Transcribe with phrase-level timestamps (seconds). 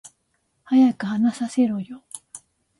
[0.65, 2.01] 早く話させろよ